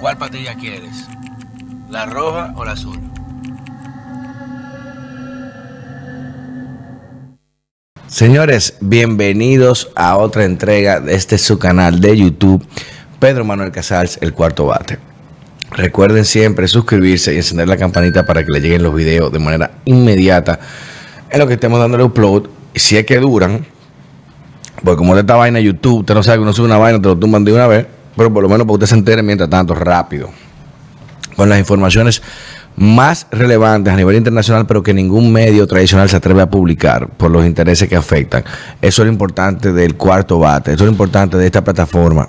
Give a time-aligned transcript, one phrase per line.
[0.00, 1.06] ¿Cuál patilla quieres?
[1.90, 2.98] ¿La roja o la azul?
[8.06, 12.66] Señores, bienvenidos a otra entrega de este su canal de YouTube,
[13.18, 14.98] Pedro Manuel Casals, el cuarto bate.
[15.70, 19.72] Recuerden siempre suscribirse y encender la campanita para que le lleguen los videos de manera
[19.84, 20.60] inmediata
[21.28, 22.44] en lo que estemos dándole upload.
[22.74, 23.66] Si es que duran,
[24.82, 27.08] porque como de esta vaina YouTube, usted no sabe que uno sube una vaina, te
[27.08, 27.86] lo tumban de una vez,
[28.20, 30.28] pero por lo menos para usted se entere mientras tanto rápido.
[31.36, 32.20] Con las informaciones
[32.76, 37.30] más relevantes a nivel internacional, pero que ningún medio tradicional se atreve a publicar por
[37.30, 38.44] los intereses que afectan.
[38.82, 42.28] Eso es lo importante del cuarto bate, eso es lo importante de esta plataforma,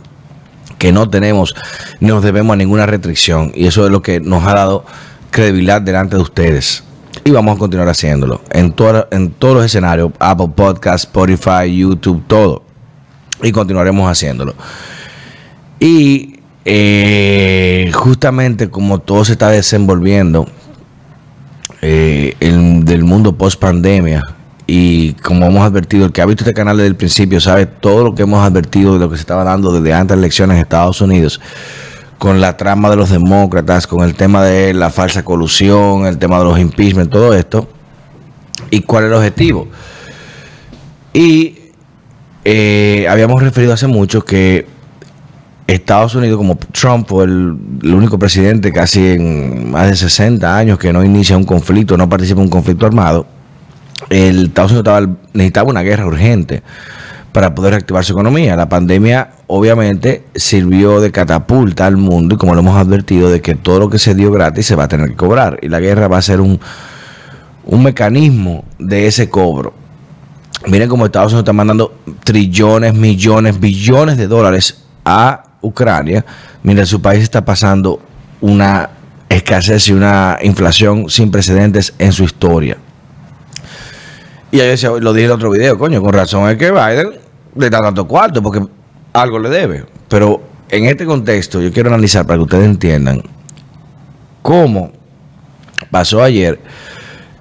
[0.78, 1.54] que no tenemos,
[2.00, 4.86] ni nos debemos a ninguna restricción, y eso es lo que nos ha dado
[5.30, 6.86] credibilidad delante de ustedes.
[7.26, 8.74] Y vamos a continuar haciéndolo en,
[9.12, 12.64] en todos los escenarios, Apple Podcast, Spotify, YouTube, todo.
[13.44, 14.56] Y continuaremos haciéndolo.
[15.82, 20.48] Y eh, justamente como todo se está desenvolviendo
[21.82, 24.22] eh, del mundo post pandemia
[24.68, 28.04] y como hemos advertido, el que ha visto este canal desde el principio sabe todo
[28.04, 30.56] lo que hemos advertido de lo que se estaba dando desde antes de las elecciones
[30.56, 31.42] en Estados Unidos
[32.20, 36.38] con la trama de los demócratas, con el tema de la falsa colusión, el tema
[36.38, 37.68] de los impeachment, todo esto,
[38.70, 39.68] y cuál es el objetivo.
[41.12, 41.72] Y
[42.46, 44.68] eh, habíamos referido hace mucho que
[45.72, 50.92] Estados Unidos, como Trump fue el, único presidente casi en más de 60 años que
[50.92, 53.26] no inicia un conflicto, no participa en un conflicto armado,
[54.10, 56.62] el Estados Unidos necesitaba una guerra urgente
[57.32, 58.58] para poder reactivar su economía.
[58.58, 63.56] La pandemia obviamente sirvió de catapulta al mundo y como lo hemos advertido de que
[63.56, 66.10] todo lo que se dio gratis se va a tener que cobrar y la guerra
[66.10, 66.60] va a ser un,
[67.66, 69.74] un mecanismo de ese cobro.
[70.68, 71.94] Miren cómo Estados Unidos está mandando
[72.26, 76.26] trillones, millones, billones de dólares a Ucrania,
[76.64, 78.02] mientras su país está pasando
[78.42, 78.90] una
[79.30, 82.78] escasez y una inflación sin precedentes en su historia.
[84.52, 87.14] Y ahí lo dije en otro video, coño, con razón es que Biden
[87.56, 88.66] le da tanto cuarto porque
[89.14, 89.86] algo le debe.
[90.10, 93.22] Pero en este contexto yo quiero analizar para que ustedes entiendan
[94.42, 94.92] cómo
[95.90, 96.60] pasó ayer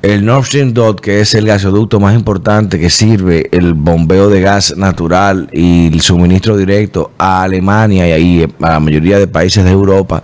[0.02, 4.40] el Nord Stream 2, que es el gasoducto más importante que sirve el bombeo de
[4.40, 9.70] gas natural y el suministro directo a Alemania y a la mayoría de países de
[9.70, 10.22] Europa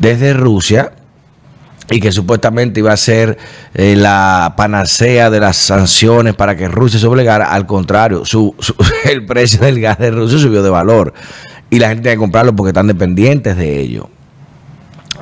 [0.00, 0.92] desde Rusia,
[1.90, 3.38] y que supuestamente iba a ser
[3.74, 7.52] eh, la panacea de las sanciones para que Rusia se obligara.
[7.52, 8.54] Al contrario, su,
[9.04, 11.12] el precio del gas de Rusia subió de valor
[11.70, 14.08] y la gente tiene que comprarlo porque están dependientes de ello.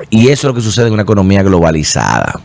[0.09, 2.39] Y eso es lo que sucede en una economía globalizada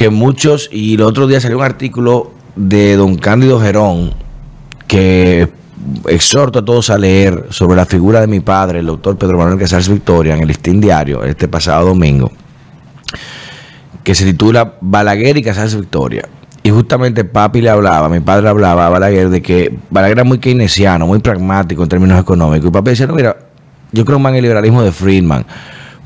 [0.00, 4.14] que muchos, y el otro día salió un artículo de don Cándido Gerón,
[4.86, 5.46] que
[6.08, 9.58] exhorto a todos a leer sobre la figura de mi padre, el doctor Pedro Manuel
[9.58, 12.32] Casals Victoria, en el Listín Diario, este pasado domingo,
[14.02, 16.26] que se titula Balaguer y Casals Victoria.
[16.62, 20.38] Y justamente papi le hablaba, mi padre hablaba a Balaguer de que Balaguer era muy
[20.38, 22.68] keynesiano, muy pragmático en términos económicos.
[22.68, 23.36] Y papi decía, no, mira,
[23.92, 25.44] yo creo más en el liberalismo de Friedman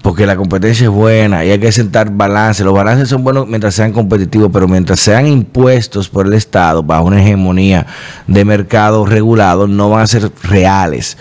[0.05, 2.63] porque la competencia es buena y hay que sentar balance.
[2.63, 7.07] Los balances son buenos mientras sean competitivos, pero mientras sean impuestos por el Estado bajo
[7.07, 7.87] una hegemonía
[8.27, 11.17] de mercado regulado, no van a ser reales.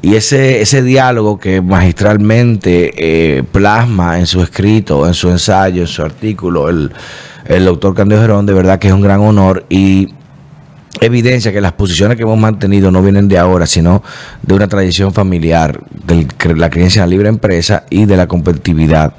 [0.00, 5.88] Y ese, ese diálogo que magistralmente eh, plasma en su escrito, en su ensayo, en
[5.88, 6.90] su artículo, el,
[7.44, 10.08] el doctor Candido Gerón, de verdad que es un gran honor y
[11.02, 14.02] evidencia que las posiciones que hemos mantenido no vienen de ahora, sino
[14.42, 19.14] de una tradición familiar, de la creencia en la libre empresa y de la competitividad,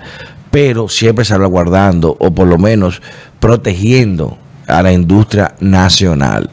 [0.50, 3.02] pero siempre salvaguardando o por lo menos
[3.40, 6.50] protegiendo a la industria nacional.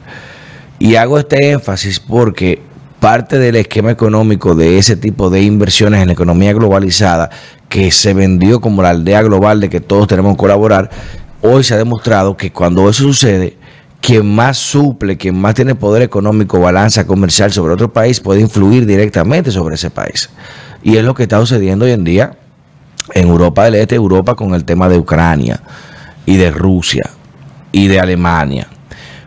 [0.79, 2.63] Y hago este énfasis porque
[2.99, 7.31] parte del esquema económico de ese tipo de inversiones en la economía globalizada,
[7.69, 10.91] que se vendió como la aldea global de que todos tenemos que colaborar,
[11.41, 13.57] hoy se ha demostrado que cuando eso sucede,
[14.01, 18.87] quien más suple, quien más tiene poder económico, balanza comercial sobre otro país, puede influir
[18.87, 20.31] directamente sobre ese país.
[20.83, 22.37] Y es lo que está sucediendo hoy en día
[23.15, 25.61] en Europa del Este, Europa con el tema de Ucrania
[26.27, 27.11] y de Rusia
[27.73, 28.69] y de Alemania.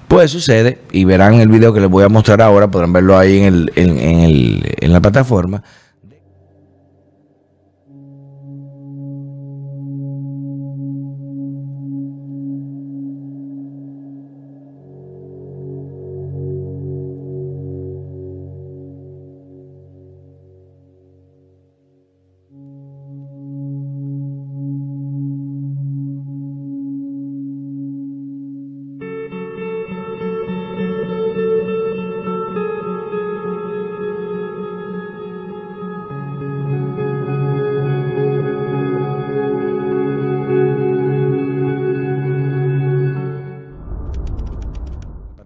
[0.07, 3.39] Pues sucede, y verán el video que les voy a mostrar ahora, podrán verlo ahí
[3.39, 5.63] en, el, en, el, en la plataforma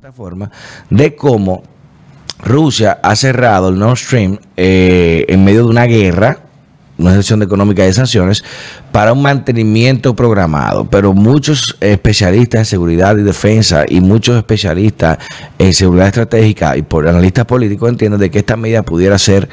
[0.07, 0.49] plataforma
[0.89, 1.63] de cómo
[2.39, 6.39] Rusia ha cerrado el Nord Stream eh, en medio de una guerra,
[6.97, 8.41] una situación económica de sanciones,
[8.93, 10.85] para un mantenimiento programado.
[10.85, 15.17] Pero muchos especialistas en seguridad y defensa y muchos especialistas
[15.59, 19.49] en seguridad estratégica y por analistas políticos entienden de que esta medida pudiera ser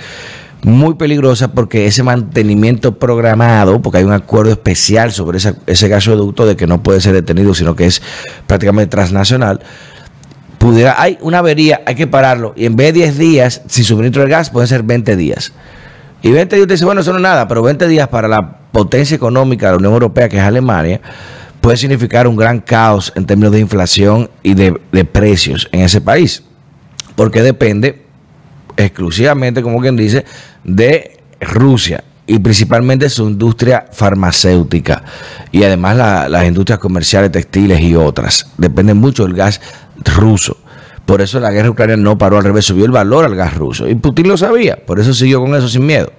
[0.62, 6.56] muy peligrosa porque ese mantenimiento programado, porque hay un acuerdo especial sobre ese gasoducto de
[6.56, 8.00] que no puede ser detenido, sino que es
[8.46, 9.60] prácticamente transnacional,
[10.96, 14.28] hay una avería, hay que pararlo, y en vez de 10 días, sin suministro de
[14.28, 15.52] gas, pueden ser 20 días.
[16.22, 19.14] Y 20 días, dice, bueno, eso no es nada, pero 20 días para la potencia
[19.14, 21.00] económica de la Unión Europea, que es Alemania,
[21.60, 24.72] puede significar un gran caos en términos de inflación y de,
[25.04, 26.42] precios en ese país,
[27.14, 28.02] porque depende
[28.76, 30.24] exclusivamente, como quien dice,
[30.62, 35.04] de Rusia y principalmente su industria farmacéutica
[35.52, 38.48] y además las industrias comerciales, textiles y otras.
[38.58, 39.60] Dependen mucho del gas
[40.04, 40.56] ruso.
[41.06, 43.88] Por eso la guerra ucraniana no paró al revés, subió el valor al gas ruso.
[43.88, 46.10] Y Putin lo sabía, por eso siguió con eso sin miedo.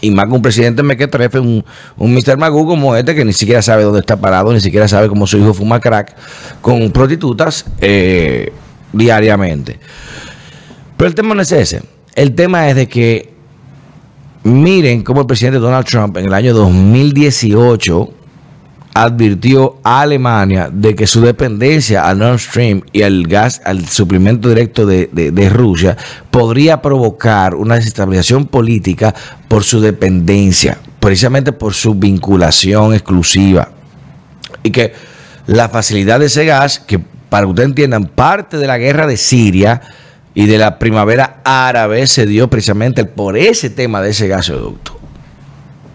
[0.00, 1.64] Y más que un presidente mequetrefe, un,
[1.96, 2.36] un Mr.
[2.38, 5.38] Magoo como este que ni siquiera sabe dónde está parado, ni siquiera sabe cómo su
[5.38, 6.14] hijo fuma crack
[6.62, 8.52] con prostitutas eh,
[8.92, 9.78] diariamente.
[10.96, 11.82] Pero el tema no es ese.
[12.14, 13.32] El tema es de que
[14.44, 18.10] miren cómo el presidente Donald Trump en el año 2018
[19.02, 24.48] advirtió a Alemania de que su dependencia al Nord Stream y al gas, al suplemento
[24.48, 25.96] directo de, Rusia,
[26.30, 29.14] podría provocar una desestabilización política
[29.46, 33.70] por su dependencia, precisamente por su vinculación exclusiva.
[34.62, 34.92] Y que
[35.46, 39.16] la facilidad de ese gas, que para que ustedes entiendan, parte de la guerra de
[39.16, 39.80] Siria,
[40.34, 44.97] y de la primavera árabe se dio precisamente por ese tema de ese gasoducto.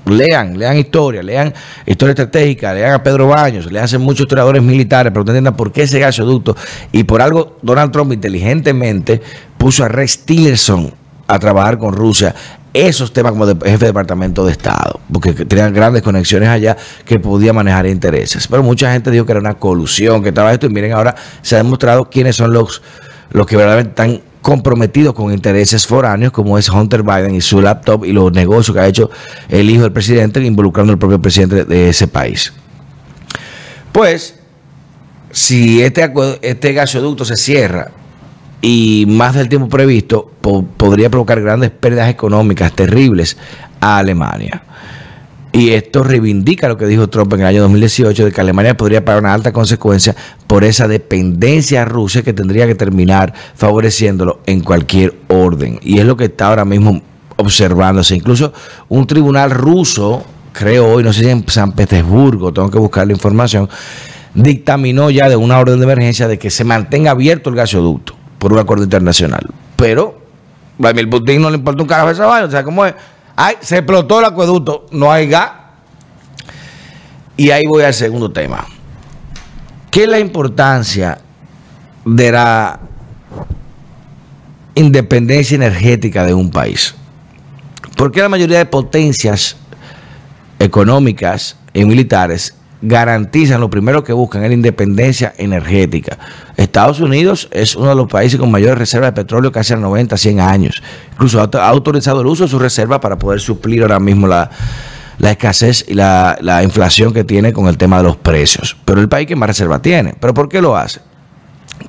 [0.06, 1.54] Lean, lean historia, lean
[1.86, 5.84] historia estratégica, lean a Pedro Baños, le hacen muchos historiadores militares, pero entiendan por qué
[5.84, 6.56] ese gasoducto
[6.92, 9.22] y por algo Donald Trump inteligentemente
[9.58, 10.94] puso a Rex Tillerson
[11.28, 12.36] a trabajar con Rusia
[12.74, 17.20] esos temas como de jefe de departamento de Estado, porque tenían grandes conexiones allá que
[17.20, 18.48] podía manejar intereses.
[18.48, 21.56] Pero mucha gente dijo que era una colusión, que estaba esto, y miren, ahora se
[21.56, 22.82] ha demostrado quiénes son los,
[23.32, 28.06] los que verdaderamente están comprometido con intereses foráneos como es Hunter Biden y su laptop
[28.06, 29.10] y los negocios que ha hecho
[29.50, 32.54] el hijo del presidente involucrando al propio presidente de ese país.
[33.92, 34.40] Pues,
[35.32, 36.12] si este,
[36.42, 37.90] este gasoducto se cierra
[38.62, 40.30] y más del tiempo previsto,
[40.78, 43.38] podría provocar grandes pérdidas económicas terribles
[43.80, 44.62] a Alemania.
[45.56, 49.06] Y esto reivindica lo que dijo Trump en el año 2018 de que Alemania podría
[49.06, 50.16] pagar una alta consecuencia
[50.48, 55.80] por esa dependencia rusa que tendría que terminar favoreciéndolo en cualquier orden.
[55.84, 57.04] Y es lo que está ahora mismo
[57.38, 58.16] observándose.
[58.16, 58.52] Incluso
[58.90, 63.14] un tribunal ruso, creo hoy, no sé si en San Petersburgo, tengo que buscar la
[63.14, 63.70] información,
[64.34, 68.54] dictaminó ya de una orden de emergencia de que se mantenga abierto el gasoducto por
[68.54, 69.46] un acuerdo internacional.
[69.76, 70.18] Pero
[70.80, 72.96] Vladimir Putin no le importa un carajo esa vaina, o sea, ¿cómo es?
[73.36, 75.52] Ay, se explotó el acueducto, no hay gas.
[77.36, 78.66] Y ahí voy al segundo tema.
[79.90, 81.20] ¿Qué es la importancia
[82.06, 82.80] de la
[84.76, 86.94] independencia energética de un país?
[87.98, 89.56] Porque la mayoría de potencias
[90.60, 96.18] económicas y militares garantizan, lo primero que buscan es la independencia energética.
[96.58, 100.18] Estados Unidos es uno de los países con mayores reservas de petróleo casi hace 90,
[100.18, 100.84] 100 años.
[101.14, 104.50] Incluso ha autorizado el uso de sus reservas para poder suplir ahora mismo la,
[105.20, 108.76] escasez y la, la, inflación que tiene con el tema de los precios.
[108.84, 110.14] Pero el país que más reserva tiene.
[110.20, 111.00] ¿Pero por qué lo hace?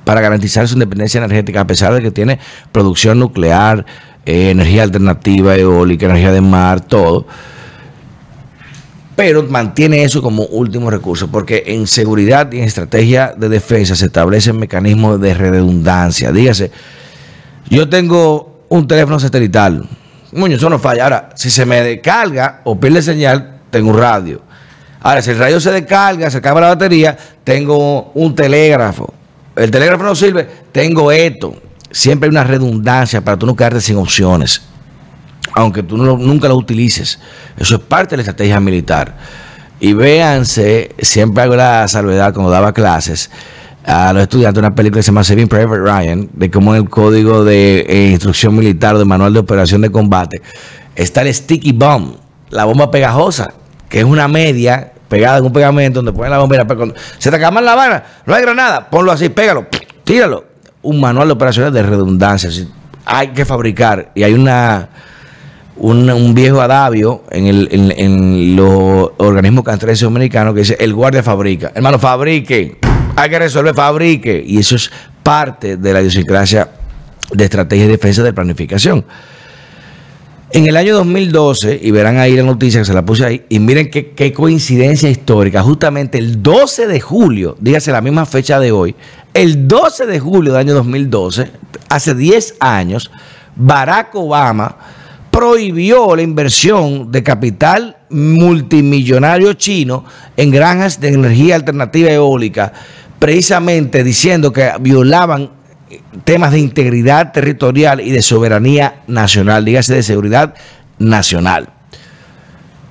[0.05, 2.39] Para garantizar su independencia energética, a pesar de que tiene
[2.71, 3.85] producción nuclear,
[4.25, 7.27] eh, energía alternativa, eólica, energía de mar, todo
[9.15, 14.07] pero mantiene eso como último recurso, porque en seguridad y en estrategia de defensa se
[14.07, 16.31] establecen mecanismos de redundancia.
[16.31, 16.71] Dígase,
[17.69, 19.87] yo tengo un teléfono satelital,
[20.33, 21.05] muño, eso no falla.
[21.05, 24.41] Ahora, si se me descarga o pierde señal, tengo un radio.
[25.01, 29.13] Ahora, si el radio se descarga, se acaba la batería, tengo un telégrafo.
[29.55, 31.55] El telégrafo no sirve, tengo esto.
[31.89, 34.61] Siempre hay una redundancia para tú no quedarte sin opciones
[35.55, 37.19] aunque tú nunca lo utilices.
[37.57, 39.17] Eso es parte de la estrategia militar.
[39.79, 43.31] Y véanse, siempre hago la salvedad cuando daba clases
[43.85, 46.89] a los estudiantes una película que se llama Saving Private Ryan, de cómo en el
[46.89, 50.41] código de eh, instrucción militar de manual de operación de combate
[50.95, 52.15] está el sticky bomb,
[52.49, 53.53] la bomba pegajosa,
[53.89, 56.65] que es una media pegada en un pegamento donde ponen la bomba.
[56.65, 59.67] Cuando se te acaba la vara, no hay granada, ponlo así, pégalo,
[60.03, 60.45] tíralo.
[60.81, 62.49] Un manual de operaciones de redundancia.
[63.05, 64.89] Hay que fabricar y hay una
[65.77, 71.71] un, viejo adagio en, el, en, los organismos cantonenses americanos que dice, el guardia fabrica.
[71.75, 72.77] Hermano, fabrique.
[73.15, 74.43] Hay que resolver, fabrique.
[74.45, 74.91] Y eso es
[75.23, 76.69] parte de la idiosincrasia
[77.31, 79.05] de estrategia de defensa de planificación.
[80.51, 83.59] En el año 2012, y verán ahí la noticia que se la puse ahí, y
[83.59, 88.71] miren qué, qué, coincidencia histórica, justamente el 12 de julio, dígase la misma fecha de
[88.71, 88.95] hoy,
[89.33, 91.49] el 12 de julio del año 2012,
[91.89, 93.11] hace 10 años,
[93.57, 94.77] Barack Obama
[95.35, 100.05] prohibió la inversión de capital multimillonario chino
[100.37, 102.71] en granjas de energía alternativa eólica,
[103.19, 105.51] precisamente diciendo que violaban
[106.23, 110.53] temas de integridad territorial y de soberanía nacional, dígase de seguridad
[110.99, 111.67] nacional.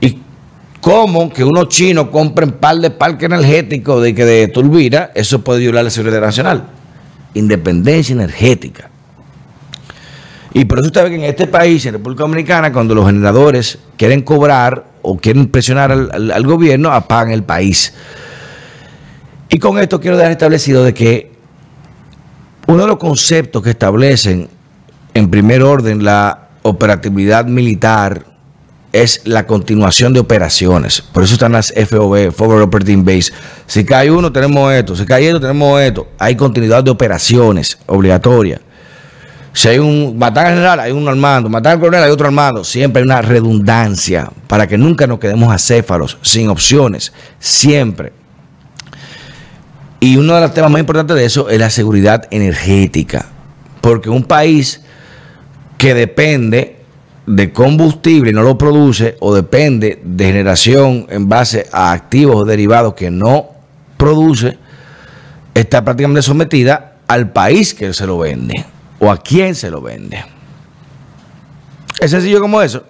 [0.02, 0.18] Y
[0.82, 5.60] cómo que unos chinos compren par de parques energéticos de que de turbina, eso puede
[5.60, 6.66] violar la seguridad nacional.
[7.32, 8.90] Independencia energética.
[10.56, 13.76] Y por eso usted ve que en este país, en República Dominicana, cuando los generadores
[13.96, 17.92] quieren cobrar o quieren presionar al, gobierno, apagan el país.
[19.48, 21.32] Y con esto quiero dejar establecido de que
[22.68, 24.48] uno de los conceptos que establecen
[25.12, 28.24] en primer orden la operatividad militar
[28.92, 31.02] es la continuación de operaciones.
[31.02, 33.32] Por eso están las FOB, Forward Operating Base.
[33.66, 34.94] Si cae uno, tenemos esto.
[34.94, 36.06] Si cae esto, tenemos esto.
[36.16, 38.60] Hay continuidad de operaciones obligatoria.
[39.54, 41.48] Si hay un matar al general, hay un armando.
[41.48, 42.64] Matar al coronel, hay otro armando.
[42.64, 47.12] Siempre hay una redundancia para que nunca nos quedemos acéfalos, sin opciones.
[47.38, 48.12] Siempre.
[50.00, 53.26] Y uno de los temas más importantes de eso es la seguridad energética.
[53.80, 54.80] Porque un país
[55.78, 56.80] que depende
[57.24, 62.44] de combustible y no lo produce, o depende de generación en base a activos o
[62.44, 63.50] derivados que no
[63.96, 64.58] produce,
[65.54, 68.73] está prácticamente sometida al país que se lo vende
[69.04, 70.24] o a quién se lo vende.
[72.00, 72.82] Es sencillo como eso.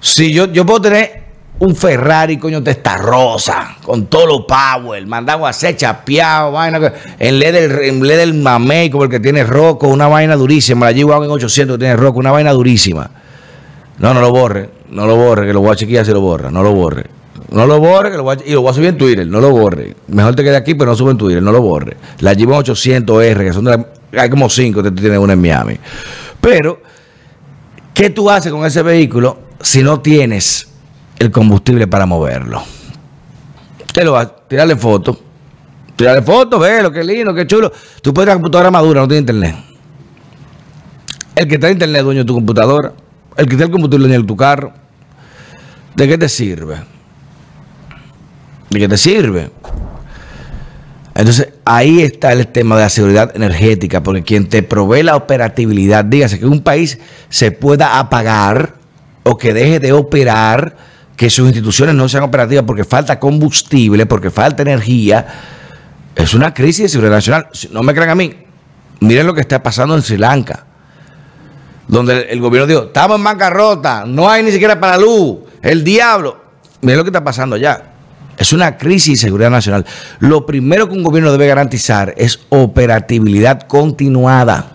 [0.00, 1.22] Si yo, yo puedo tener
[1.60, 7.38] un Ferrari, coño, esta rosa, con todo lo power, mandado a hacer chapeado, vaina, en
[7.38, 11.30] LED del, del mamey, como el que tiene roco, una vaina durísima, la G-Wagon en
[11.30, 13.08] 800 tiene roco, una vaina durísima.
[13.98, 16.50] No, no lo borre, no lo borre, que lo voy a chequear si lo borra,
[16.50, 17.06] no lo borre.
[17.52, 19.40] No lo borre, que lo voy a, y lo voy a subir en Twitter, no
[19.40, 19.94] lo borre.
[20.08, 21.96] Mejor te quede aquí, pero no sube en Twitter, no lo borre.
[22.18, 25.78] La G-Wagon 800R, que son de la, hay como cinco, tú tienes una en Miami.
[26.40, 26.82] Pero,
[27.94, 30.72] ¿qué tú haces con ese vehículo si no tienes
[31.22, 32.62] el combustible para moverlo.
[33.92, 35.18] Te lo va a tirarle foto.
[35.94, 37.70] Tirarle foto, ve lo que lindo, qué chulo.
[38.02, 39.56] Tú puedes tener computadora madura, no tiene internet.
[41.36, 42.92] El que tiene internet dueño de tu computadora.
[43.36, 44.72] El que tiene el combustible dueño de tu carro.
[45.94, 46.76] ¿De qué te sirve?
[48.70, 49.50] ¿De qué te sirve?
[51.14, 56.04] Entonces, ahí está el tema de la seguridad energética, porque quien te provee la operatividad,
[56.04, 58.74] dígase que un país se pueda apagar
[59.22, 60.76] o que deje de operar
[61.16, 65.26] que sus instituciones no sean operativas porque falta combustible, porque falta energía,
[66.16, 67.48] es una crisis de seguridad nacional.
[67.70, 68.34] No me crean a mí,
[69.00, 70.64] miren lo que está pasando en Sri Lanka,
[71.88, 76.40] donde el gobierno dijo, estamos en bancarrota, no hay ni siquiera para luz, el diablo.
[76.80, 77.91] Miren lo que está pasando allá.
[78.42, 79.86] Es una crisis de seguridad nacional.
[80.18, 84.72] Lo primero que un gobierno debe garantizar es operatividad continuada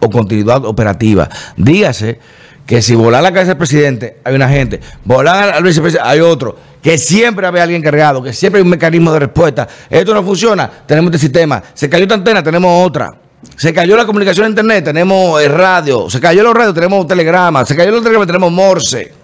[0.00, 1.28] o continuidad operativa.
[1.56, 2.18] Dígase
[2.66, 6.56] que si volar la cabeza del presidente, hay una gente, volar al vicepresidente, hay otro,
[6.82, 9.68] que siempre hay alguien cargado, que siempre hay un mecanismo de respuesta.
[9.88, 11.62] Esto no funciona, tenemos este sistema.
[11.74, 13.14] Se cayó esta antena, tenemos otra.
[13.56, 16.10] Se cayó la comunicación a internet, tenemos el radio.
[16.10, 17.64] Se cayó los radios, tenemos telegrama.
[17.64, 19.17] Se cayó los telegramas, tenemos morse.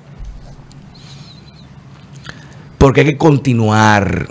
[2.85, 4.29] Porque hay que continuar.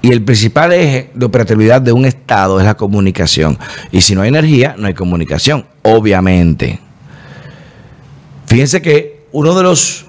[0.00, 3.58] Y el principal eje de operatividad de un Estado es la comunicación.
[3.90, 6.78] Y si no hay energía, no hay comunicación, obviamente.
[8.46, 10.06] Fíjense que uno de los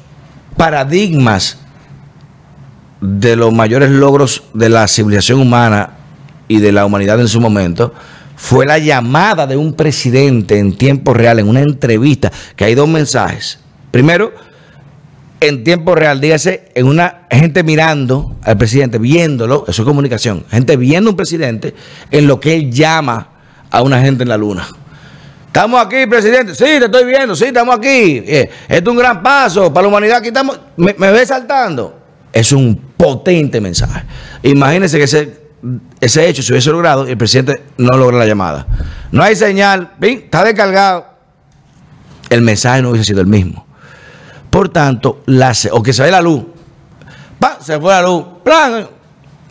[0.55, 1.57] paradigmas
[3.01, 5.93] de los mayores logros de la civilización humana
[6.47, 7.91] y de la humanidad en su momento
[8.35, 12.87] fue la llamada de un presidente en tiempo real, en una entrevista, que hay dos
[12.87, 13.57] mensajes.
[13.89, 14.31] Primero,
[15.41, 20.77] en tiempo real, dígase, en una gente mirando al presidente, viéndolo, eso es comunicación, gente
[20.77, 21.73] viendo a un presidente
[22.11, 23.29] en lo que él llama
[23.71, 24.67] a una gente en la luna.
[25.47, 26.55] Estamos aquí, presidente.
[26.55, 27.35] Sí, te estoy viendo.
[27.35, 28.23] Sí, estamos aquí.
[28.25, 30.19] Eh, esto es un gran paso para la humanidad.
[30.19, 30.57] Aquí estamos.
[30.77, 31.99] Me, ve saltando.
[32.31, 34.03] Es un potente mensaje.
[34.43, 35.41] Imagínense que ese,
[35.99, 38.65] ese hecho se hubiese logrado y el presidente no logra la llamada.
[39.11, 39.91] No hay señal.
[39.99, 41.05] Está descargado.
[42.29, 43.67] El mensaje no hubiese sido el mismo.
[44.51, 46.43] Por tanto, la, o que se ve la luz.
[47.59, 48.25] Se fue la luz.
[48.43, 48.87] ¡Plan!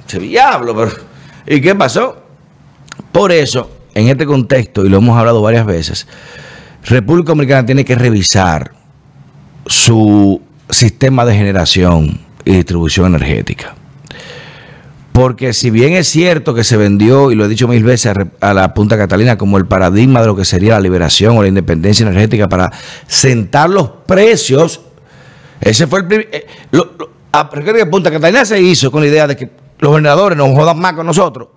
[0.06, 0.90] Se diablo, pero.
[1.46, 2.16] ¿Y qué pasó?
[3.10, 6.06] Por eso en este contexto, y lo hemos hablado varias veces,
[6.84, 8.72] República Dominicana tiene que revisar
[9.66, 13.74] su sistema de generación y distribución energética.
[15.12, 18.54] Porque si bien es cierto que se vendió, y lo he dicho mil veces, a,
[18.54, 22.04] la Punta Catalina como el paradigma de lo que sería la liberación o la independencia
[22.04, 22.72] energética para
[23.06, 24.80] sentar los precios,
[25.60, 26.28] ese fue el primer...
[26.32, 26.46] Eh,
[27.64, 30.94] que Punta Catalina se hizo con la idea de que los gobernadores nos jodan más
[30.94, 31.48] con nosotros.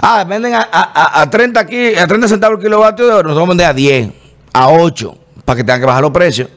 [0.00, 3.72] Ah, venden a, 30 aquí, a 30 centavos el kilovatio de oro, nosotros vender a
[3.72, 4.10] 10,
[4.52, 6.48] a 8, para que tengan que bajar los precios.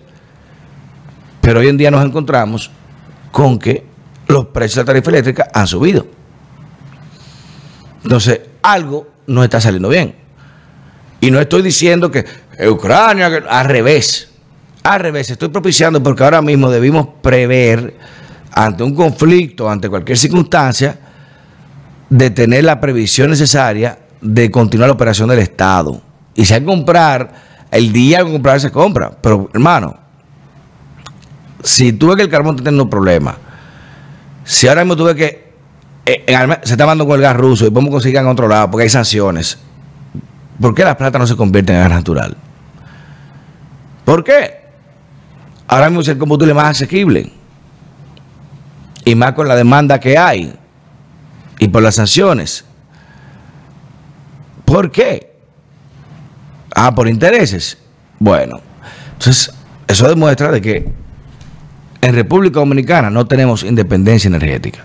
[1.42, 2.72] Pero hoy en día nos encontramos
[3.32, 3.86] con que
[4.28, 6.08] los precios de la tarifa eléctrica han subido.
[8.04, 10.16] Entonces, algo no está saliendo bien.
[11.22, 12.26] Y no estoy diciendo que
[12.70, 14.27] Ucrania, al revés.
[14.88, 17.98] Al revés, estoy propiciando porque ahora mismo debimos prever
[18.54, 20.98] ante un conflicto, ante cualquier circunstancia,
[22.10, 26.02] de tener la previsión necesaria de continuar la operación del Estado.
[26.36, 27.34] Y si hay que comprar,
[27.70, 29.12] el día que comprar se compra.
[29.12, 29.98] Pero, hermano,
[31.62, 33.36] si tú ves que el carbón está teniendo problemas,
[34.46, 35.52] si ahora mismo tú ves que
[36.06, 36.26] eh,
[36.64, 38.90] se está mandando con el gas ruso y podemos conseguir en otro lado porque hay
[38.90, 39.58] sanciones,
[40.62, 42.38] ¿por qué las plata no se convierten en gas natural?
[44.06, 44.67] ¿Por qué?
[45.68, 47.32] Ahora mismo es el combustible más asequible.
[49.06, 50.54] Y más con la demanda que hay.
[51.60, 52.66] Y por las sanciones.
[54.66, 55.34] ¿Por qué?
[56.76, 57.78] Ah, por intereses.
[58.20, 58.60] Bueno,
[59.14, 59.54] entonces
[59.88, 60.92] eso demuestra de que
[62.02, 64.84] en República Dominicana no tenemos independencia energética.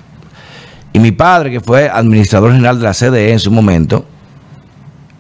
[0.93, 4.05] Y mi padre, que fue administrador general de la CDE en su momento,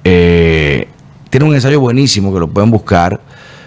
[0.05, 0.89] eh,
[1.31, 3.21] tiene un ensayo buenísimo que lo pueden buscar,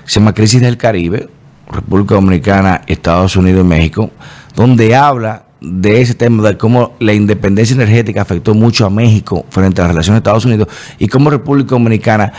[0.05, 1.29] se llama Crisis del Caribe,
[1.71, 4.11] República Dominicana, Estados Unidos y México,
[4.55, 9.81] donde habla de ese tema, de cómo la independencia energética afectó mucho a México frente
[9.81, 10.67] a las relaciones de Estados Unidos
[10.99, 12.33] y cómo República Dominicana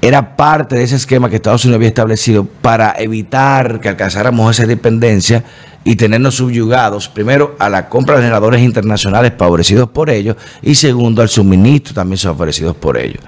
[0.00, 4.66] era parte de ese esquema que Estados Unidos había establecido para evitar que alcanzáramos esa
[4.66, 5.44] dependencia
[5.84, 11.22] y tenernos subyugados, primero, a la compra de generadores internacionales favorecidos por ellos y segundo,
[11.22, 13.22] al suministro también favorecidos por ellos.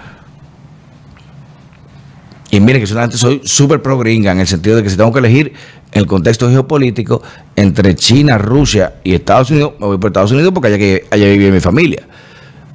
[2.54, 5.12] Y miren que solamente soy súper pro gringa en el sentido de que si tengo
[5.12, 5.54] que elegir
[5.90, 7.20] en el contexto geopolítico
[7.56, 11.26] entre China, Rusia y Estados Unidos, me voy por Estados Unidos porque allá, que, allá
[11.26, 12.06] vive mi familia.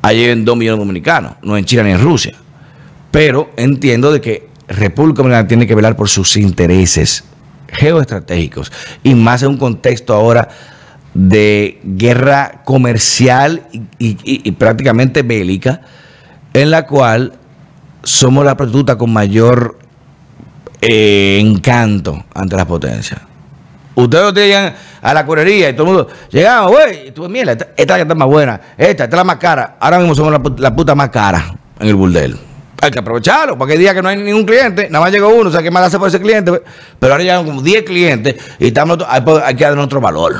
[0.01, 2.35] Allá viven dos millones de dominicanos, no en China ni en Rusia.
[3.09, 7.23] Pero entiendo de que República Dominicana tiene que velar por sus intereses
[7.69, 10.49] geoestratégicos y más en un contexto ahora
[11.13, 13.63] de guerra comercial
[13.97, 15.79] y, prácticamente bélica,
[16.53, 17.38] en la cual
[18.03, 19.77] somos la prostituta con mayor
[20.81, 23.21] eh, encanto ante las potencias.
[23.95, 27.99] Ustedes llegan a la cuerería y todo el mundo, llegamos, güey, tú, mira, esta, esta,
[27.99, 29.77] está más buena, esta, esta es la más cara.
[29.79, 32.39] Ahora mismo somos la, la puta más cara en el burdel
[32.81, 35.49] hay que aprovecharlo, porque hay días que no hay ningún cliente, nada más llega uno,
[35.49, 36.61] o sea, que más hace por ese cliente,
[36.97, 40.37] pero ahora llegan como 10 clientes y estamos, hay, que dar otro valor.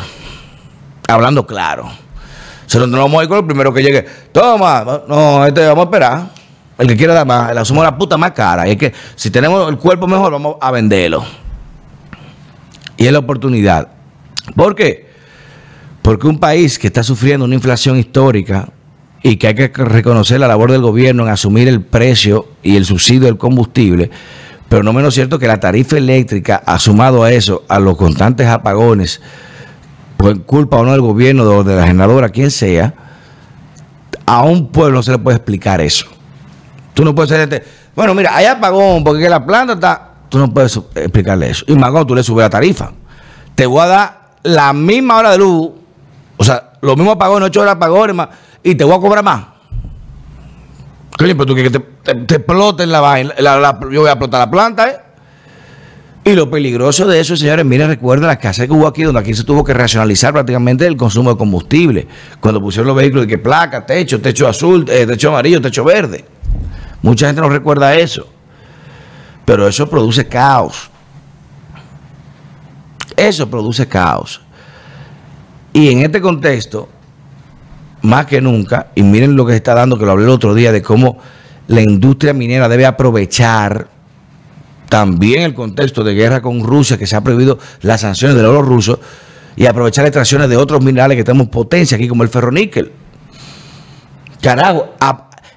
[1.07, 1.89] Hablando claro.
[2.65, 4.05] Se no vamos a ir con el primero que llegue.
[4.31, 6.38] Toma, no, este vamos a esperar.
[6.79, 8.67] El que quiera dar más, somos la puta más cara.
[8.67, 11.23] Y es que si tenemos el cuerpo mejor, vamos a venderlo.
[12.97, 13.89] Y es la oportunidad.
[14.55, 15.07] ¿Por qué?
[16.01, 18.69] Porque un país que está sufriendo una inflación histórica,
[19.21, 22.85] y que hay que reconocer la labor del gobierno en asumir el precio y el
[22.85, 24.09] subsidio del combustible,
[24.69, 29.21] pero no menos cierto que la tarifa eléctrica, asumado a eso, a los constantes apagones,
[30.17, 32.93] por culpa o no del gobierno, de la generadora, quien sea,
[34.25, 36.05] a un pueblo no se le puede explicar eso.
[36.93, 40.75] Tú no puedes ser, bueno, mira, hay apagón porque la planta está, tú no puedes
[40.95, 41.65] explicarle eso.
[41.67, 42.91] Y más cuando tú le subes la tarifa,
[43.55, 45.71] te voy a dar la misma hora de luz,
[46.37, 47.77] o sea, los mismos apagones, ocho horas
[48.13, 48.29] más
[48.63, 49.45] y te voy a cobrar más.
[51.17, 53.33] Coño, pero tú quieres que te, te, exploten la vaina.
[53.37, 54.99] yo voy a explotar la planta, ¿eh?
[56.23, 59.33] Y lo peligroso de eso, señores, miren, recuerden la escasez que hubo aquí, donde aquí
[59.33, 62.07] se tuvo que racionalizar prácticamente el consumo de combustible.
[62.39, 66.25] Cuando pusieron los vehículos de que placa, techo, techo azul, eh, techo amarillo, techo verde.
[67.01, 68.27] Mucha gente no recuerda eso.
[69.45, 70.89] Pero eso produce caos.
[73.15, 74.41] Eso produce caos.
[75.73, 76.89] Y en este contexto,
[78.01, 80.53] más que nunca, y miren lo que se está dando, que lo hablé el otro
[80.53, 81.17] día, de cómo
[81.67, 83.87] la industria minera debe aprovechar
[84.87, 88.61] también el contexto de guerra con Rusia, que se ha prohibido las sanciones del oro
[88.61, 88.99] ruso,
[89.55, 92.91] y aprovechar extracciones de otros minerales que tenemos potencia aquí, como el ferroníquel.
[94.41, 94.95] Carajo,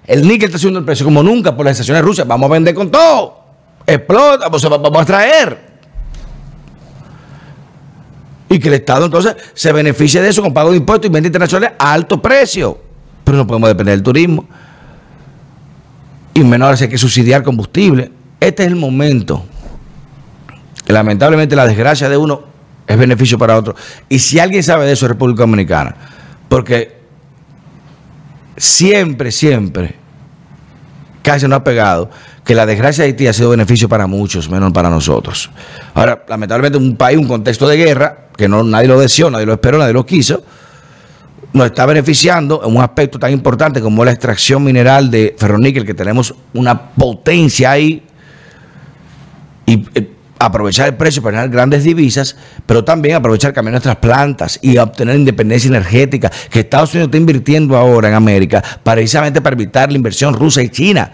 [0.07, 2.27] el níquel está subiendo el precio como nunca por las sanciones rusas.
[2.27, 3.41] Vamos a vender con todo.
[3.87, 5.73] Explota, vamos a traer
[8.53, 11.29] y que el Estado entonces se beneficie de eso con pago de impuestos y ventas
[11.29, 12.79] internacionales a alto precio.
[13.25, 14.45] Pero no podemos depender del turismo.
[16.35, 18.13] Y menos ahora hay que subsidiar combustible.
[18.39, 19.47] Este es el momento.
[20.87, 22.43] Lamentablemente la desgracia de uno
[22.87, 23.75] es beneficio para otro.
[24.11, 25.97] Y si alguien sabe de eso es República Dominicana.
[26.51, 27.02] Porque
[28.57, 29.97] siempre, siempre,
[31.23, 32.11] casi no ha pegado
[32.45, 35.51] que la desgracia de Haití ha sido beneficio para muchos, menos para nosotros.
[35.95, 39.53] Ahora, lamentablemente, un país, un contexto de guerra, que no nadie lo deseó, nadie lo
[39.53, 40.43] esperó, nadie lo quiso,
[41.53, 45.95] nos está beneficiando en un aspecto tan importante como la extracción mineral de ferroníquel, que
[45.95, 48.03] tenemos una potencia ahí,
[49.67, 50.12] y eh,
[50.47, 55.17] aprovechar el precio para ganar grandes divisas, pero también aprovechar cambiar nuestras plantas y obtener
[55.17, 60.35] independencia energética, que Estados Unidos está invirtiendo ahora en América, precisamente para evitar la inversión
[60.35, 61.13] rusa y china.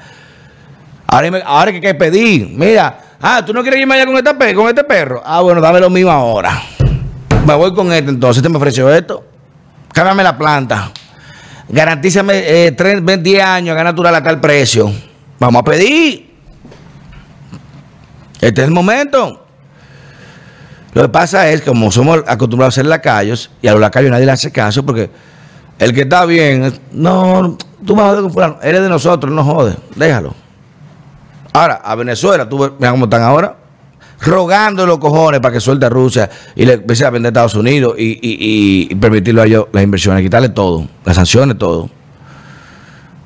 [1.07, 4.31] Ahora, ahora que hay que pedir, mira, ah, tú no quieres irme allá con este,
[4.69, 5.23] este perro.
[5.25, 6.63] Ah, bueno, dame lo mismo ahora.
[7.47, 9.25] Me voy con este entonces, este me ofreció esto.
[9.93, 10.91] Cámbiame la planta.
[11.69, 12.77] Garantízame eh,
[13.21, 14.91] 10 años a natural a tal precio.
[15.39, 16.28] Vamos a pedir.
[18.41, 19.45] Este es el momento.
[20.95, 24.11] Lo que pasa es que como somos acostumbrados a ser lacayos, y a los lacayos
[24.11, 25.11] nadie le hace caso, porque
[25.79, 29.77] el que está bien, no, tú me jodes con fulano, eres de nosotros, no jodes,
[29.95, 30.35] déjalo.
[31.53, 33.57] Ahora, a Venezuela, tú mira cómo están ahora,
[34.21, 37.55] rogando los cojones para que suelte a Rusia y le empiece a vender a Estados
[37.55, 41.89] Unidos y, permitirlo a ellos las inversiones, quitarle todo, las sanciones, todo.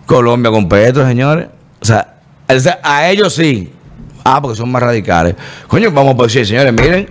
[0.07, 1.48] Colombia con Petro, señores.
[1.81, 2.16] O sea,
[2.83, 3.72] a ellos sí.
[4.24, 5.35] Ah, porque son más radicales.
[5.66, 7.08] Coño, vamos a decir, señores, miren,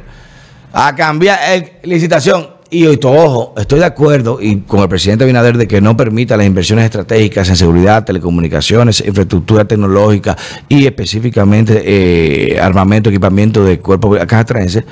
[0.74, 1.40] a cambiar
[1.84, 6.38] licitación y ojo, estoy de acuerdo y con el presidente Binader de que no permita
[6.38, 10.38] las inversiones estratégicas en seguridad, telecomunicaciones, infraestructura tecnológica
[10.70, 14.86] y específicamente eh, armamento, equipamiento de cuerpos castrenses.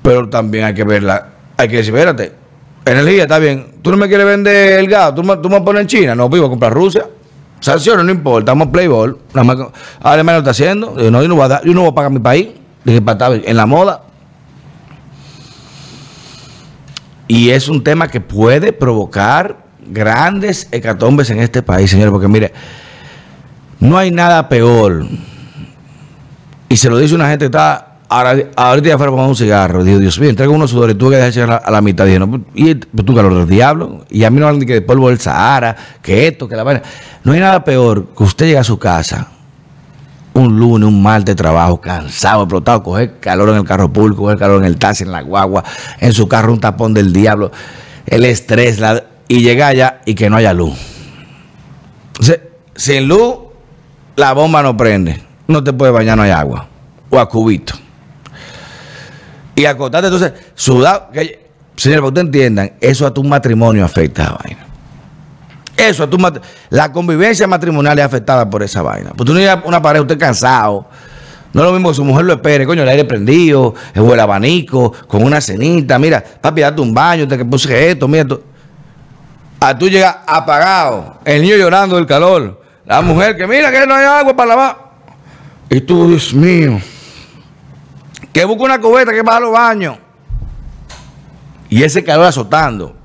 [0.00, 2.32] Pero también hay que verla, hay que decir, espérate,
[2.86, 5.82] energía está bien, tú no me quieres vender el gas, tú me, tú me pones
[5.82, 7.04] en China, no, vivo a comprar Rusia.
[7.62, 9.16] Sanciones, no importa, vamos a Playboy.
[10.00, 12.10] Alemania lo está haciendo, yo no, yo no, voy a yo no voy a pagar
[12.10, 12.48] mi país,
[12.84, 13.00] dije,
[13.44, 14.02] en la moda.
[17.28, 22.52] Y es un tema que puede provocar grandes hecatombes en este país, señores, porque mire,
[23.78, 25.06] no hay nada peor.
[26.68, 29.84] Y se lo dice una gente que está ahora, ahorita ya fuera a un cigarro.
[29.84, 32.04] Dijo, Dios mío, entrega unos sudores tuve que dejarse a la, mitad.
[32.04, 34.04] Dije, no, pues, y pues, tú calor del diablo.
[34.10, 36.82] Y a mí no hablan que de polvo del Sahara, que esto, que la vaina.
[37.24, 39.28] No hay nada peor que usted llegue a su casa
[40.34, 44.38] un lunes, un mal de trabajo, cansado, explotado, coger calor en el carro público, coger
[44.38, 45.62] calor en el taxi, en la guagua,
[46.00, 47.52] en su carro un tapón del diablo,
[48.06, 48.80] el estrés,
[49.28, 50.74] y llega allá y que no haya luz.
[52.74, 53.36] sin luz,
[54.16, 55.22] la bomba no prende.
[55.48, 56.68] No te puedes bañar, no hay agua.
[57.10, 57.74] O a cubito.
[59.54, 61.10] Y acostarte entonces, sudado.
[61.12, 64.66] Que, señor, para que ustedes entiendan, eso a tu matrimonio afecta a vaina.
[65.76, 66.18] Eso, tu
[66.70, 69.10] la convivencia matrimonial es afectada por esa vaina.
[69.16, 70.86] Pues tú no a una pareja, usted cansado.
[71.52, 74.92] No es lo mismo que su mujer lo espere, coño, el aire prendido, el abanico,
[75.06, 75.98] con una cenita.
[75.98, 78.24] Mira, papi, date un baño, te que puse esto, mira.
[78.26, 78.40] Tú.
[79.60, 83.94] A tú llegas apagado, el niño llorando del calor, la mujer que mira que no
[83.94, 84.76] hay agua para lavar.
[85.70, 86.80] Y tú, Dios mío,
[88.32, 89.96] que busca una cubeta que va a los baños.
[91.68, 92.96] Y ese calor azotando.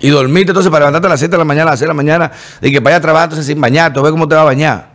[0.00, 1.88] Y dormirte entonces para levantarte a las 7 de la mañana, a las 6 de
[1.88, 4.44] la mañana, y que vaya a trabajar entonces sin bañarte, ve cómo te va a
[4.44, 4.88] bañar.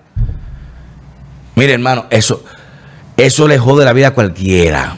[1.56, 2.43] Mire, hermano, eso,
[3.15, 4.97] eso le jode la vida a cualquiera.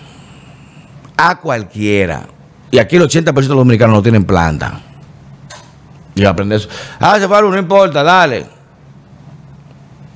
[1.17, 2.25] A cualquiera.
[2.71, 4.81] Y aquí el 80% de los dominicanos no tienen planta.
[6.15, 6.69] Y aprender eso.
[6.99, 8.45] Ah, se fue no importa, dale.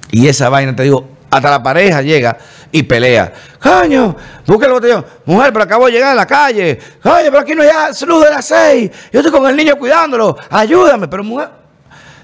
[0.10, 2.38] Y esa vaina, te digo, hasta la pareja llega
[2.72, 3.34] y pelea.
[3.62, 5.06] Coño, busca el botellón.
[5.26, 6.80] Mujer, pero acabo de llegar a la calle.
[7.02, 7.70] Coño, pero aquí no hay
[8.08, 8.92] luz de las seis.
[9.12, 10.38] Yo estoy con el niño cuidándolo.
[10.50, 11.50] Ayúdame, pero mujer.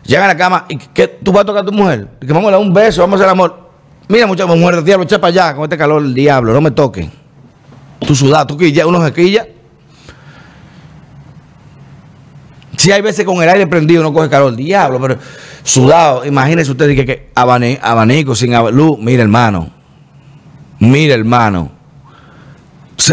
[0.03, 2.07] Llega a la cama y que tú vas a tocar a tu mujer.
[2.19, 3.67] Que vamos a dar un beso, vamos a hacer amor.
[4.07, 7.07] Mira, muchacha, mujer diablo, echa para allá con este calor del diablo, no me toques.
[7.99, 9.47] Tú sudado, tú quilla, uno se quilla.
[12.77, 15.17] Si hay veces con el aire prendido no coge calor, diablo, pero
[15.63, 16.23] sudado.
[16.23, 18.97] Imagínense ustedes que, que abanico sin luz.
[18.99, 19.76] Mira, hermano.
[20.79, 21.71] Mira, hermano.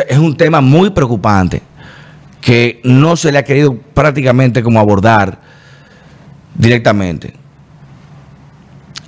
[0.08, 1.62] Es un tema muy preocupante
[2.40, 5.38] que no se le ha querido prácticamente como abordar
[6.54, 7.34] directamente.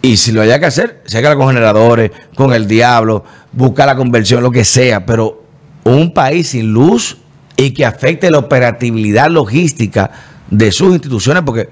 [0.00, 3.96] Y si lo haya que hacer, se haga con generadores, con el diablo, buscar la
[3.96, 5.44] conversión, lo que sea, pero
[5.84, 7.18] un país sin luz
[7.56, 10.10] y que afecte la operatividad logística
[10.50, 11.68] de sus instituciones, porque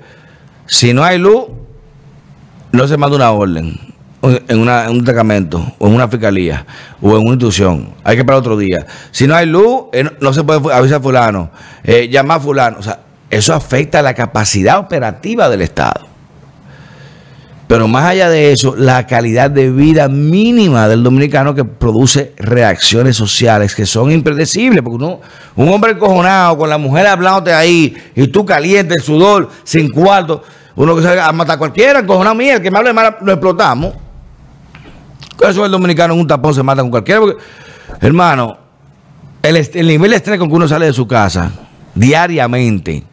[0.66, 1.44] si no hay luz,
[2.72, 3.93] no se manda una orden
[4.30, 6.64] en, un destacamento, o en una fiscalía,
[7.00, 7.90] o en una institución.
[8.02, 8.86] Hay que para otro día.
[9.10, 11.50] Si no hay luz, eh, no, se puede avisar a fulano,
[11.82, 12.76] eh, llamar a fulano.
[12.78, 16.14] O sea, eso afecta la capacidad operativa del Estado.
[17.66, 23.16] Pero más allá de eso, la calidad de vida mínima del dominicano que produce reacciones
[23.16, 24.82] sociales que son impredecibles.
[24.82, 25.20] Porque uno,
[25.56, 30.42] un hombre encojonado con la mujer hablándote ahí y tú caliente, el sudor, sin cuarto,
[30.76, 33.32] uno que se va a matar a cualquiera, encojonado mía, que me hable mal, lo
[33.32, 34.03] explotamos.
[35.40, 37.20] Eso el dominicano en un tapón se mata con cualquiera.
[37.20, 37.42] Porque,
[38.00, 38.56] hermano,
[39.42, 41.50] el, el nivel de estrés con que uno sale de su casa
[41.94, 43.04] diariamente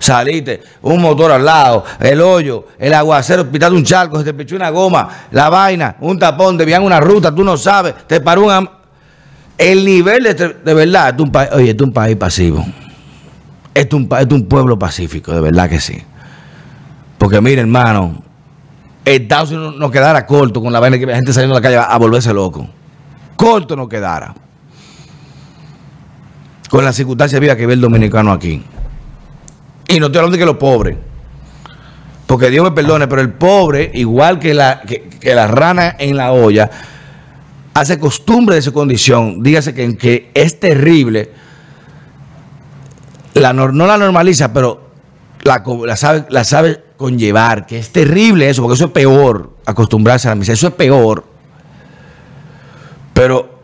[0.00, 4.56] saliste, un motor al lado, el hoyo, el aguacero, pitaste un charco, se te pichó
[4.56, 8.68] una goma, la vaina, un tapón, te una ruta, tú no sabes, te paró un...
[9.58, 12.64] El nivel de, de verdad, es un país, oye, es un país pasivo.
[13.74, 16.02] es un, es un pueblo pacífico, de verdad que sí.
[17.18, 18.22] Porque mire, hermano,
[19.16, 21.76] Estados Unidos nos quedara corto con la vaina que la gente saliendo a la calle
[21.76, 22.68] a volverse loco.
[23.36, 24.34] Corto nos quedara.
[26.68, 28.62] Con la circunstancia de vida que ve el dominicano aquí.
[29.88, 30.96] Y no estoy hablando de que los pobres.
[32.26, 35.08] Porque Dios me perdone, pero el pobre, igual que la, que,
[35.48, 36.70] rana en la olla,
[37.74, 39.42] hace costumbre de su condición.
[39.42, 41.32] Dígase que, que es terrible.
[43.34, 44.90] La, no la normaliza, pero
[45.42, 47.66] la, la, sabe, la sabe conllevar.
[47.66, 49.50] Que es terrible eso, porque eso es peor.
[49.64, 50.54] Acostumbrarse a la miseria.
[50.54, 51.24] Eso es peor.
[53.14, 53.58] Pero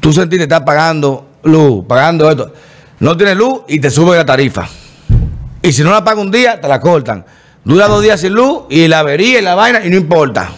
[0.00, 2.52] tú sentiste que estás pagando luz, pagando esto.
[2.98, 4.68] No tienes luz y te sube la tarifa.
[5.62, 7.24] Y si no la paga un día, te la cortan.
[7.64, 10.50] Dura dos días sin luz y la avería y la vaina y no importa.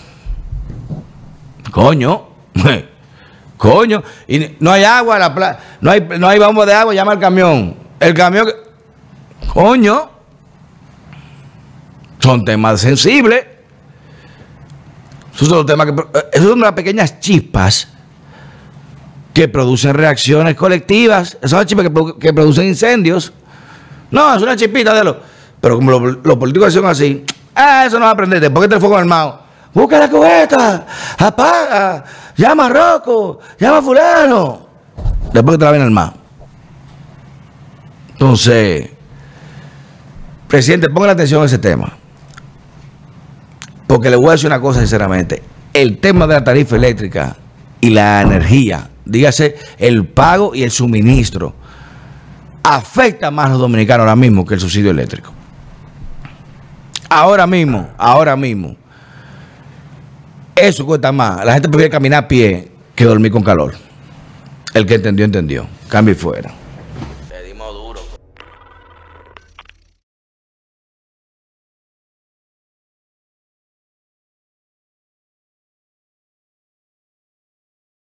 [1.70, 2.28] Coño.
[3.56, 4.02] Coño.
[4.26, 7.76] Y no hay agua, la no hay, no hay bombo de agua, llama al camión.
[8.00, 8.48] El camión.
[9.52, 10.15] Coño.
[12.26, 13.46] Son temas sensibles.
[15.32, 15.92] Esos son temas que.
[15.92, 17.86] Eh, esos son las pequeñas chispas
[19.32, 21.36] que producen reacciones colectivas.
[21.38, 23.32] Esas son las chispas que, que producen incendios.
[24.10, 25.20] No, es una chispita de lo.
[25.60, 28.40] Pero como los, políticos son así, ah, eso no va a aprender.
[28.40, 30.84] Después que te fuego armado, busca la cubeta,
[31.16, 32.04] apaga,
[32.36, 34.66] llama a Rocco, llama a Fulano.
[35.32, 36.14] Después que te la ven armado.
[38.14, 38.90] Entonces,
[40.48, 41.98] presidente, ponga la atención a ese tema.
[43.86, 45.42] Porque le voy a decir una cosa sinceramente.
[45.72, 47.36] El tema de la tarifa eléctrica
[47.80, 51.54] y la energía, dígase el pago y el suministro
[52.62, 55.32] afecta más a los dominicanos ahora mismo que el subsidio eléctrico.
[57.08, 58.76] Ahora mismo, ahora mismo.
[60.54, 61.44] Eso cuesta más.
[61.44, 63.74] La gente prefiere caminar a pie que dormir con calor.
[64.74, 65.66] El que entendió, entendió.
[65.88, 66.50] Cambio fuera.